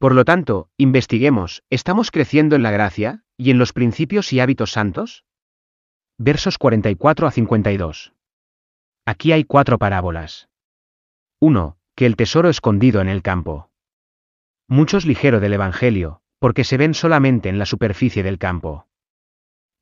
Por 0.00 0.14
lo 0.14 0.25
tanto, 0.25 0.71
investiguemos, 0.78 1.62
¿estamos 1.69 2.11
creciendo 2.11 2.57
en 2.57 2.62
la 2.62 2.71
gracia, 2.71 3.23
y 3.37 3.50
en 3.50 3.59
los 3.59 3.75
principios 3.75 4.33
y 4.33 4.40
hábitos 4.40 4.73
santos? 4.73 5.26
Versos 6.16 6.57
44 6.57 7.26
a 7.26 7.30
52. 7.30 8.14
Aquí 9.04 9.33
hay 9.33 9.45
cuatro 9.45 9.76
parábolas. 9.76 10.49
1. 11.38 11.76
Que 11.95 12.07
el 12.07 12.16
tesoro 12.16 12.49
escondido 12.49 13.02
en 13.02 13.11
el 13.11 13.21
campo. 13.21 13.71
Muchos 14.66 15.04
ligero 15.04 15.38
del 15.38 15.52
Evangelio, 15.52 16.23
porque 16.38 16.64
se 16.64 16.78
ven 16.78 16.95
solamente 16.95 17.50
en 17.50 17.59
la 17.59 17.66
superficie 17.66 18.23
del 18.23 18.38
campo. 18.38 18.88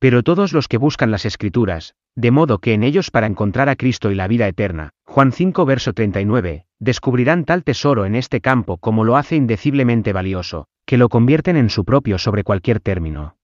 Pero 0.00 0.24
todos 0.24 0.52
los 0.52 0.66
que 0.66 0.78
buscan 0.78 1.12
las 1.12 1.26
escrituras, 1.26 1.94
de 2.18 2.32
modo 2.32 2.58
que 2.58 2.74
en 2.74 2.82
ellos 2.82 3.12
para 3.12 3.28
encontrar 3.28 3.68
a 3.68 3.76
Cristo 3.76 4.10
y 4.10 4.16
la 4.16 4.26
vida 4.26 4.48
eterna, 4.48 4.90
Juan 5.04 5.30
Juan 5.30 5.30
5 5.30 5.64
verso 5.64 5.92
39, 5.92 6.66
descubrirán 6.80 7.44
tal 7.44 7.62
tesoro 7.62 8.06
en 8.06 8.16
este 8.16 8.40
campo 8.40 8.78
como 8.78 9.04
lo 9.04 9.16
hace 9.16 9.36
indeciblemente 9.36 10.12
valioso, 10.12 10.66
que 10.84 10.98
lo 10.98 11.10
convierten 11.10 11.56
en 11.56 11.70
su 11.70 11.84
propio 11.84 12.18
sobre 12.18 12.42
cualquier 12.42 12.80
término. 12.80 13.36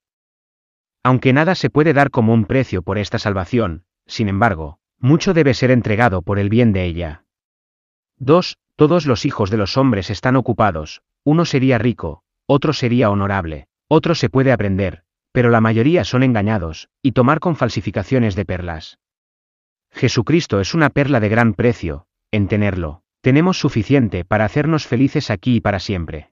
Aunque 1.05 1.33
nada 1.33 1.55
se 1.55 1.71
puede 1.71 1.93
dar 1.93 2.11
como 2.11 2.35
un 2.35 2.47
precio 2.47 2.83
por 2.83 2.99
esta 2.99 3.21
salvación, 3.21 3.85
sin 4.09 4.29
embargo, 4.29 4.81
mucho 4.99 5.35
debe 5.35 5.55
ser 5.55 5.71
entregado 5.71 6.23
por 6.23 6.41
el 6.41 6.49
bien 6.49 6.73
de 6.73 6.85
ella. 6.85 7.27
2. 8.19 8.59
Todos 8.75 9.07
los 9.07 9.25
hijos 9.25 9.51
de 9.51 9.57
los 9.57 9.77
hombres 9.77 10.11
están 10.11 10.35
ocupados, 10.35 11.03
uno 11.23 11.45
sería 11.45 11.79
rico, 11.79 12.25
otro 12.47 12.73
sería 12.73 13.09
honorable, 13.09 13.69
otro 13.87 14.17
se 14.17 14.31
puede 14.31 14.51
aprender, 14.51 15.05
pero 15.35 15.51
la 15.51 15.61
mayoría 15.61 16.05
son 16.05 16.23
engañados, 16.23 16.89
y 17.03 17.11
tomar 17.11 17.41
con 17.41 17.57
falsificaciones 17.57 18.37
de 18.37 18.45
perlas. 18.45 19.01
Jesucristo 19.91 20.61
es 20.61 20.75
una 20.75 20.91
perla 20.91 21.19
de 21.19 21.29
gran 21.29 21.55
precio, 21.55 22.07
en 22.31 22.47
tenerlo, 22.47 23.03
tenemos 23.21 23.59
suficiente 23.59 24.25
para 24.25 24.45
hacernos 24.45 24.87
felices 24.87 25.31
aquí 25.31 25.57
y 25.57 25.61
para 25.61 25.81
siempre. 25.81 26.31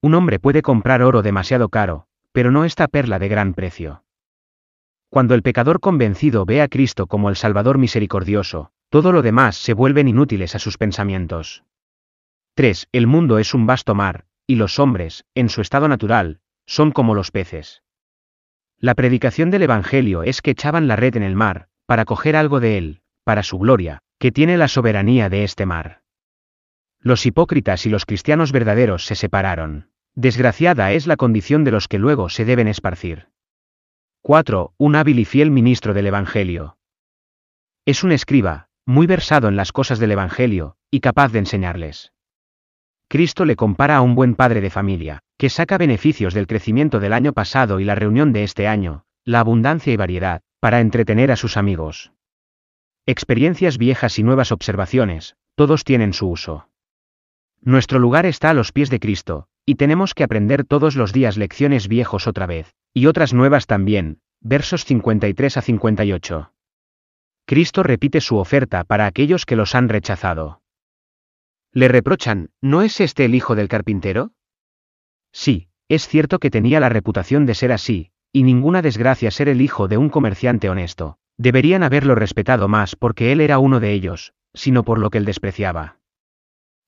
Un 0.00 0.14
hombre 0.14 0.38
puede 0.38 0.62
comprar 0.62 1.02
oro 1.02 1.20
demasiado 1.20 1.68
caro, 1.68 2.06
pero 2.32 2.50
no 2.50 2.64
esta 2.64 2.88
perla 2.88 3.18
de 3.18 3.28
gran 3.28 3.52
precio. 3.52 4.04
Cuando 5.10 5.34
el 5.34 5.42
pecador 5.42 5.78
convencido 5.78 6.46
ve 6.46 6.62
a 6.62 6.68
Cristo 6.68 7.08
como 7.08 7.28
el 7.28 7.36
Salvador 7.36 7.76
misericordioso, 7.76 8.70
todo 8.88 9.12
lo 9.12 9.20
demás 9.20 9.54
se 9.58 9.74
vuelven 9.74 10.08
inútiles 10.08 10.54
a 10.54 10.58
sus 10.58 10.78
pensamientos. 10.78 11.62
3. 12.54 12.88
El 12.90 13.06
mundo 13.06 13.38
es 13.38 13.52
un 13.52 13.66
vasto 13.66 13.94
mar, 13.94 14.24
y 14.46 14.54
los 14.54 14.78
hombres, 14.78 15.26
en 15.34 15.50
su 15.50 15.60
estado 15.60 15.88
natural, 15.88 16.40
son 16.64 16.90
como 16.90 17.14
los 17.14 17.30
peces. 17.30 17.82
La 18.80 18.94
predicación 18.94 19.50
del 19.50 19.62
Evangelio 19.62 20.22
es 20.22 20.40
que 20.40 20.52
echaban 20.52 20.86
la 20.86 20.94
red 20.94 21.16
en 21.16 21.24
el 21.24 21.34
mar, 21.34 21.68
para 21.86 22.04
coger 22.04 22.36
algo 22.36 22.60
de 22.60 22.78
él, 22.78 23.00
para 23.24 23.42
su 23.42 23.58
gloria, 23.58 24.02
que 24.18 24.30
tiene 24.30 24.56
la 24.56 24.68
soberanía 24.68 25.28
de 25.28 25.42
este 25.42 25.66
mar. 25.66 26.02
Los 27.00 27.26
hipócritas 27.26 27.86
y 27.86 27.90
los 27.90 28.06
cristianos 28.06 28.52
verdaderos 28.52 29.04
se 29.04 29.16
separaron. 29.16 29.90
Desgraciada 30.14 30.92
es 30.92 31.08
la 31.08 31.16
condición 31.16 31.64
de 31.64 31.72
los 31.72 31.88
que 31.88 31.98
luego 31.98 32.28
se 32.28 32.44
deben 32.44 32.68
esparcir. 32.68 33.28
4. 34.22 34.74
Un 34.76 34.96
hábil 34.96 35.18
y 35.18 35.24
fiel 35.24 35.50
ministro 35.50 35.92
del 35.92 36.06
Evangelio. 36.06 36.78
Es 37.84 38.04
un 38.04 38.12
escriba, 38.12 38.68
muy 38.84 39.06
versado 39.06 39.48
en 39.48 39.56
las 39.56 39.72
cosas 39.72 39.98
del 39.98 40.12
Evangelio, 40.12 40.76
y 40.90 41.00
capaz 41.00 41.32
de 41.32 41.40
enseñarles. 41.40 42.12
Cristo 43.08 43.44
le 43.44 43.56
compara 43.56 43.96
a 43.96 44.02
un 44.02 44.14
buen 44.14 44.34
padre 44.34 44.60
de 44.60 44.70
familia, 44.70 45.22
que 45.38 45.50
saca 45.50 45.78
beneficios 45.78 46.34
del 46.34 46.48
crecimiento 46.48 46.98
del 46.98 47.12
año 47.12 47.32
pasado 47.32 47.78
y 47.78 47.84
la 47.84 47.94
reunión 47.94 48.32
de 48.32 48.42
este 48.42 48.66
año, 48.66 49.04
la 49.24 49.40
abundancia 49.40 49.92
y 49.92 49.96
variedad, 49.96 50.42
para 50.60 50.80
entretener 50.80 51.30
a 51.30 51.36
sus 51.36 51.56
amigos. 51.56 52.12
Experiencias 53.06 53.78
viejas 53.78 54.18
y 54.18 54.24
nuevas 54.24 54.50
observaciones, 54.50 55.36
todos 55.54 55.84
tienen 55.84 56.12
su 56.12 56.28
uso. 56.28 56.68
Nuestro 57.60 58.00
lugar 58.00 58.26
está 58.26 58.50
a 58.50 58.54
los 58.54 58.72
pies 58.72 58.90
de 58.90 58.98
Cristo, 58.98 59.46
y 59.64 59.76
tenemos 59.76 60.12
que 60.12 60.24
aprender 60.24 60.64
todos 60.64 60.96
los 60.96 61.12
días 61.12 61.36
lecciones 61.36 61.86
viejos 61.86 62.26
otra 62.26 62.46
vez, 62.46 62.74
y 62.92 63.06
otras 63.06 63.32
nuevas 63.32 63.66
también, 63.66 64.18
versos 64.40 64.84
53 64.84 65.56
a 65.56 65.62
58. 65.62 66.52
Cristo 67.46 67.82
repite 67.82 68.20
su 68.20 68.38
oferta 68.38 68.84
para 68.84 69.06
aquellos 69.06 69.46
que 69.46 69.56
los 69.56 69.74
han 69.74 69.88
rechazado. 69.88 70.62
Le 71.72 71.88
reprochan, 71.88 72.50
¿no 72.60 72.82
es 72.82 73.00
este 73.00 73.24
el 73.24 73.34
hijo 73.34 73.54
del 73.54 73.68
carpintero? 73.68 74.32
Sí, 75.32 75.68
es 75.88 76.06
cierto 76.08 76.38
que 76.38 76.50
tenía 76.50 76.80
la 76.80 76.88
reputación 76.88 77.46
de 77.46 77.54
ser 77.54 77.72
así, 77.72 78.10
y 78.32 78.42
ninguna 78.42 78.82
desgracia 78.82 79.30
ser 79.30 79.48
el 79.48 79.60
hijo 79.60 79.88
de 79.88 79.96
un 79.96 80.08
comerciante 80.10 80.68
honesto. 80.68 81.18
Deberían 81.36 81.82
haberlo 81.82 82.14
respetado 82.14 82.68
más 82.68 82.96
porque 82.96 83.32
él 83.32 83.40
era 83.40 83.58
uno 83.58 83.80
de 83.80 83.92
ellos, 83.92 84.32
sino 84.54 84.82
por 84.82 84.98
lo 84.98 85.10
que 85.10 85.18
él 85.18 85.24
despreciaba. 85.24 85.98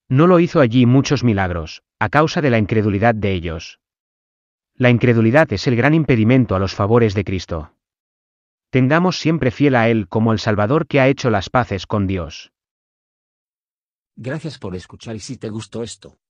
No 0.09 0.27
lo 0.27 0.41
hizo 0.41 0.61
allí 0.61 0.87
muchos 0.87 1.23
milagros, 1.23 1.83
a 2.01 2.09
causa 2.09 2.41
de 2.41 2.51
la 2.51 2.59
incredulidad 2.59 3.14
de 3.14 3.33
ellos. 3.33 3.79
La 4.75 4.91
incredulidad 4.91 5.53
es 5.53 5.67
el 5.67 5.77
gran 5.77 5.95
impedimento 5.95 6.57
a 6.57 6.59
los 6.59 6.75
favores 6.75 7.14
de 7.14 7.25
Cristo. 7.25 7.75
Tengamos 8.71 9.19
siempre 9.19 9.51
fiel 9.51 9.77
a 9.77 9.88
Él 9.88 10.09
como 10.09 10.33
el 10.33 10.38
Salvador 10.38 10.87
que 10.87 11.01
ha 11.01 11.09
hecho 11.09 11.31
las 11.31 11.51
paces 11.51 11.87
con 11.87 12.07
Dios. 12.07 12.53
Gracias 14.17 14.59
por 14.59 14.75
escuchar 14.75 15.17
y 15.17 15.21
si 15.21 15.37
te 15.37 15.49
gustó 15.49 15.83
esto, 15.83 16.19